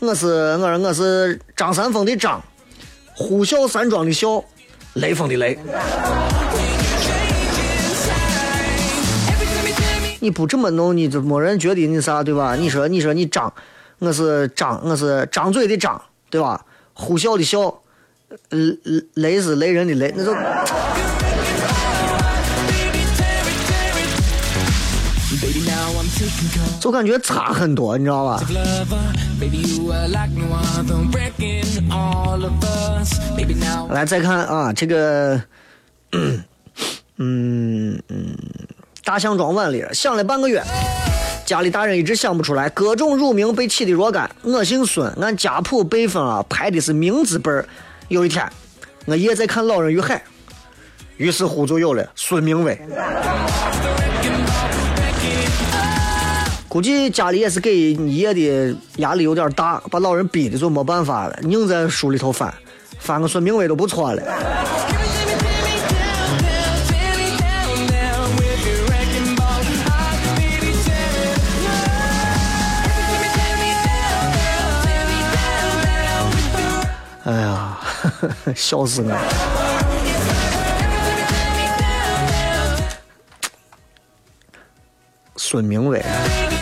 [0.00, 0.26] 我是
[0.58, 2.42] 我我是张三丰的张，
[3.14, 4.44] 呼啸山庄的啸，
[4.94, 5.58] 雷锋的雷。
[10.20, 12.54] 你不这么弄，你就没人觉得你啥，对吧？
[12.54, 13.52] 你说，你说你张，
[13.98, 16.00] 我是张，我是张嘴的张，
[16.30, 16.64] 对吧？
[16.92, 17.74] 呼啸的啸，
[18.50, 18.78] 雷
[19.14, 20.32] 雷是雷人的雷，那就
[26.80, 28.42] 就感觉差很多，你知道吧？
[33.90, 35.42] 来再看啊，这个，
[36.12, 36.42] 嗯
[37.18, 38.02] 嗯。
[39.04, 40.62] 大象装碗里，想了半个月，
[41.44, 44.30] 家里大人一直想不出来，各种乳名被起的若干。
[44.42, 47.68] 我姓孙，按家谱辈分啊排的是名字辈儿。
[48.06, 48.48] 有一天，
[49.06, 50.16] 我爷在看《老人与海》，
[51.16, 52.80] 于是乎就有了孙明威。
[56.72, 62.50] 估计家里也是给爷的压力有点大，把老人逼的就没办法了，硬在书里头翻，
[62.98, 64.22] 翻个孙明威都不错了。
[77.24, 77.78] 哎呀，
[78.56, 79.18] 笑死我了！
[85.36, 86.02] 孙明伟，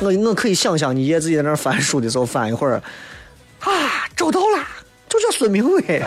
[0.03, 2.83] 我我可以想象你爷自己在那儿翻书的时候翻一会儿，
[3.61, 3.71] 啊，
[4.17, 4.67] 找到了，
[5.09, 6.03] 就叫孙明威。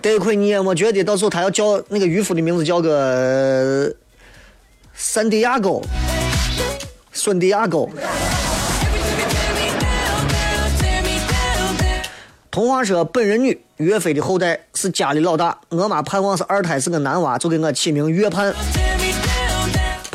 [0.00, 3.94] 得亏你也没觉得到时候他要叫那个渔夫的名字叫个
[4.94, 5.82] 三迪亚沟，
[7.12, 7.90] 孙迪亚沟。
[12.50, 18.54] 童话说，本人女岳飞的后代是家里老大，我妈盼望是二胎是个男娃，就给我起名岳盼。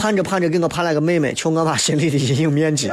[0.06, 2.92] 盼着盼着，给我盼来个妹妹，求我妈心里的阴影面积。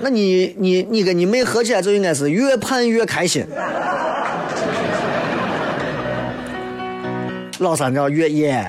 [0.00, 3.46] 那你你你跟你妹合起来就应该是越盼越开心。
[7.58, 8.66] 老三叫越野。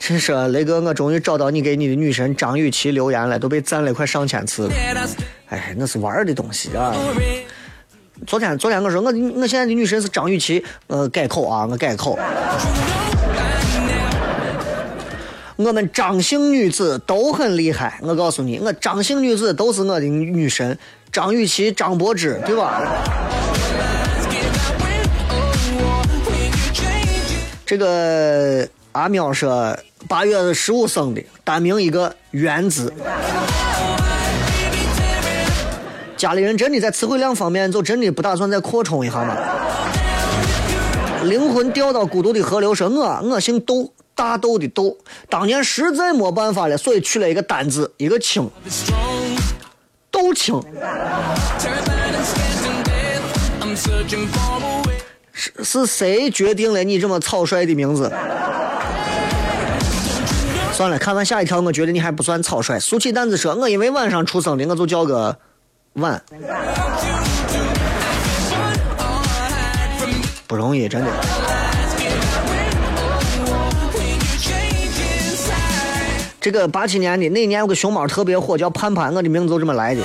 [0.00, 4.74] 真是雷哥，我终于找到你给你的女神张雨绮留言了，都被赞了快上千次了。
[5.50, 6.92] 哎，那是玩的东西啊。
[8.26, 12.18] 昨天昨天我说我我现在的女神是张雨绮，呃改口啊，我改口。
[15.56, 20.76] 我们张姓女子都很厉害，我告诉你，我张姓女子都是我的女神，
[21.12, 22.82] 张雨绮、张柏芝，对吧？
[27.66, 29.76] 这个阿喵说
[30.08, 32.92] 八月十五生的，单名一个元字。
[36.24, 39.36] 家里人真的在词汇量方面，就真的不打算再扩充一下吗？
[41.24, 44.96] 灵魂掉到孤独的河流，说我我姓窦，大豆的豆，
[45.28, 48.50] 当年实在没办法了，所以取了一个单字，一个青，
[50.10, 50.58] 豆青。
[55.30, 58.10] 是是谁决定了你这么草率的名字？
[60.72, 62.80] 算了，看完下一条，我觉得你还不算草率。
[62.80, 65.36] 竖起担子说，我因为晚上出生的，我就叫个。
[65.94, 66.20] 晚，
[70.46, 71.10] 不容易，真的。
[76.40, 80.02] 这个八七年的那年有个熊猫特别火，叫盼盼，我的名字就这么来的。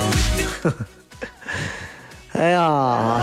[2.32, 3.20] 哎呀，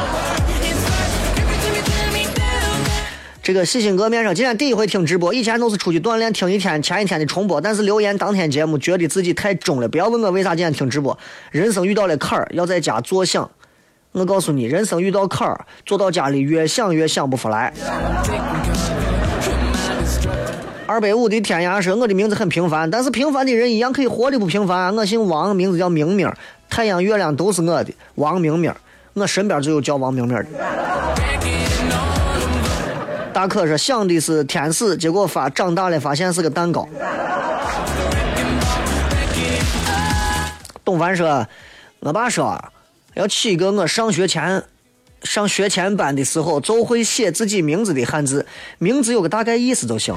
[3.47, 11.17] 这个细心哥面上今天第一回听直播，以前都是出去锻炼听一天前一天的重播，但是留言当天节目觉得自己太中了，不要问我为啥今天听直播。
[11.51, 13.49] 人生遇到了坎儿，要在家坐想。
[14.11, 17.71] 我告诉你，人生遇到坎儿，坐到家里越想越想不出来。
[20.85, 24.93] 二百五的天涯说：“我的名字很平凡，但是平凡的人一样可以活得不平凡。
[24.93, 26.29] 我姓王，名字叫明明，
[26.69, 27.93] 太阳月亮都是我的。
[28.15, 28.73] 王明明，
[29.13, 30.45] 我身边就有叫王明明的。
[33.37, 36.89] 大可说想的是天使，结果发长大了发现是个蛋糕。
[40.83, 41.45] 董凡说
[42.01, 42.59] ：“我爸说
[43.13, 44.63] 要起一个我上学前。”
[45.21, 48.43] 上学前班的时候就会写自己名字的汉字，
[48.79, 50.15] 名字有个大概意思就行，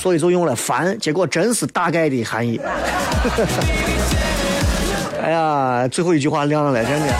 [0.00, 2.58] 所以就用了“凡”，结果真是大概的含义。
[5.22, 7.14] 哎呀，最后一句话亮了，真的。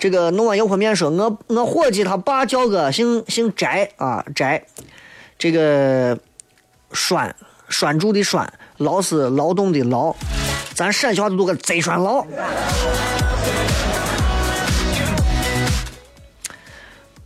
[0.00, 4.62] 这个弄碗油泼面说，我我伙计他爸叫个姓姓翟啊翟，
[5.38, 6.18] 这个
[6.90, 7.36] 栓
[7.68, 10.16] 拴住的栓，劳是劳动的劳。
[10.72, 12.24] 咱陕西话都读个贼栓牢，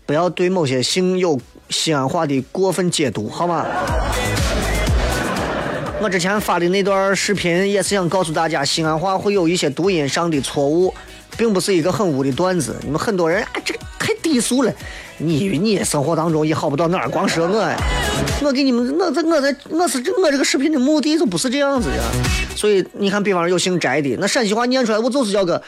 [0.04, 3.64] 不要对某些姓有西安话的过分解读，好吗？
[6.00, 10.92] 我之前发的那段视频也是想告诉大家，西安话会有一些读音上的错误，
[11.36, 12.76] 并不是一个很污的段子。
[12.82, 14.72] 你们很多人啊，这个太低俗了。
[15.18, 17.76] 你你生活当中也好不到哪儿，光说我呀，
[18.42, 22.02] 我给你们，我在我在我是我这个视频的目的就不是这样子的，
[22.56, 25.62] 所以你看，比方说有姓翟的，那陕西话念出来我就是叫个，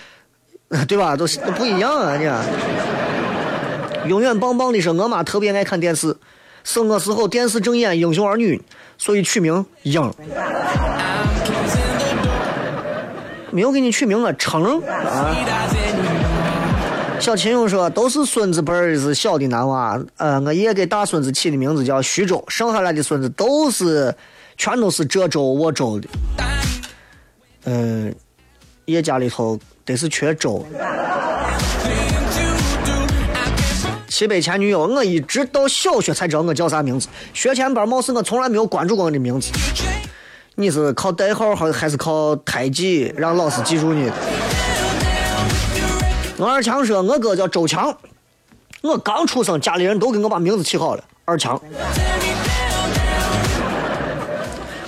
[0.89, 1.15] 对吧？
[1.17, 2.19] 都都不一样啊！
[2.19, 6.17] 你永远棒棒的是，我妈特别爱看电视，
[6.65, 8.57] 生我时候电视正演《英雄儿女》，
[8.99, 10.13] 所以取名英。
[13.57, 15.35] 没有给你取名啊，成啊。
[17.19, 24.15] 小秦勇说：“都是孙子辈儿是小的男娃，呃，我爷给大孙子起的名字叫徐州，剩下来的孙子都是
[24.59, 26.09] 全都是这州我州的。
[27.65, 28.15] 嗯，
[28.85, 30.67] 爷家里头得是缺州。
[34.11, 39.51] 西北前女友，我一直到小学才知道我叫啥名字，学前班貌似我从来没有关注过我的名字。
[40.59, 44.11] 你是靠代号还还是靠胎记让老师记住你？
[46.39, 47.95] 我二强说，我哥叫周强，
[48.81, 51.61] 我刚出生，家里人都给我把名字起好了，二强。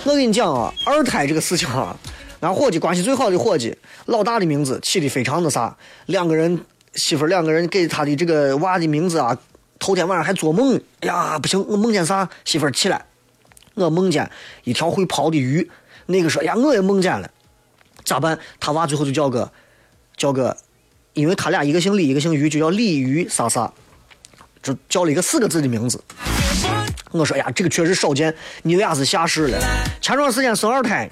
[0.05, 1.95] 我跟你讲啊，二胎这个事情啊，
[2.41, 6.59] 俺伙计关系最好的伙计，老大的名字起的非常的啥，两个人
[6.95, 9.37] 媳妇两个人给他的这个娃的名字啊，
[9.79, 12.27] 头天晚上还做梦，哎呀不行，我梦见啥？
[12.47, 13.05] 媳妇起来。
[13.79, 14.31] 我梦见
[14.65, 15.71] 一条会跑的鱼，
[16.07, 17.31] 那个说呀，我也梦见了，
[18.05, 18.39] 咋办？
[18.59, 19.51] 他娃最后就叫个，
[20.17, 20.57] 叫个，
[21.15, 23.73] 因为他俩一个姓李，一个姓于，就叫鲤鱼啥啥，
[24.63, 26.03] 就叫了一个四个字的名字。
[27.13, 29.59] 我说呀，这个确实少见，你俩是下世了。
[30.01, 31.11] 前段时间生二胎，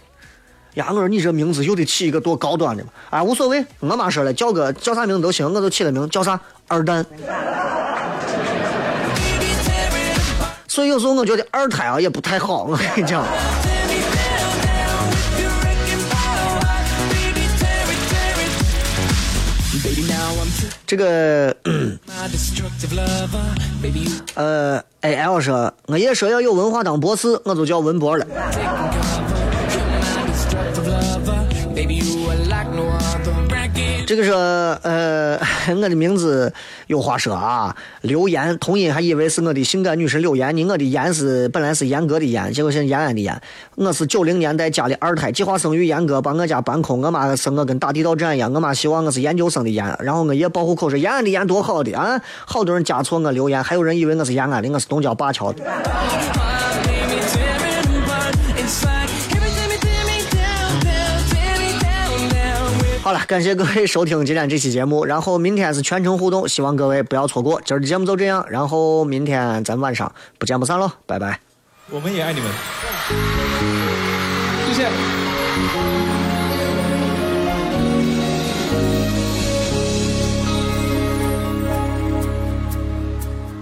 [0.75, 2.91] 呀，我说你这名字又得起一个多高端的嘛？
[3.11, 6.39] 啊，无所谓，我妈说了，叫个叫啥名字都行，我就起了名叫啥
[6.69, 7.05] 二蛋。
[10.77, 13.25] 所以有时候我觉得二胎啊也不太好，我 跟你讲。
[20.87, 21.57] 这个，
[24.35, 28.27] 呃，A L 说，我爷说要有文化当博士，我就叫文博了。
[34.07, 34.37] 这个说，
[34.83, 35.37] 呃，
[35.83, 36.53] 我的名字
[36.87, 40.65] 有话说啊，刘岩，同音还以为是我的性感女神刘岩呢。
[40.65, 43.37] 我的岩是本来是严格的严，结果是延安的延。
[43.75, 47.03] 我是九零年代家里二胎，计划生育，严格把我家搬空。
[47.03, 52.21] 我妈生我跟打地道战一样，我妈希望我是研究生的研，然后我爷报户口说延安的延，多好的啊！
[52.45, 55.65] 好多人加错我刘岩，还有人以为我是延安的，我是东郊灞桥的。
[63.27, 67.61] 感谢各位收听今天这期节目，然后明天是全程互动，希望各位不要错过。
[67.65, 71.41] 今儿的节目就这样，然后明天咱晚上不见不散喽，拜拜。
[71.91, 72.49] 我们也爱你们，
[74.69, 74.89] 谢谢。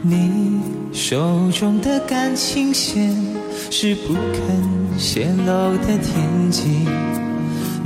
[0.03, 0.61] 你
[0.93, 3.17] 手中的感情线
[3.71, 6.87] 是不肯泄露的天机。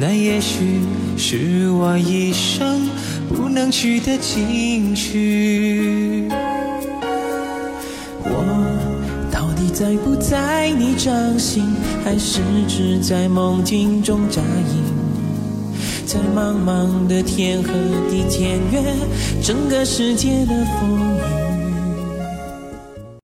[0.00, 0.78] 那也许
[1.16, 2.88] 是我一生
[3.28, 6.28] 不能去的禁区。
[8.22, 11.64] 我到底在不在你掌心，
[12.04, 14.84] 还是只在梦境中扎营？
[16.06, 17.72] 在茫茫的天和
[18.08, 18.80] 地，检阅
[19.42, 21.47] 整个世界的风雨。